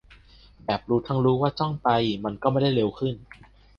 [0.65, 1.89] แบบรู้ทั้งรู้ว่าจ้องไป
[2.23, 3.15] มันก็ไม่ได้เร็วขึ้น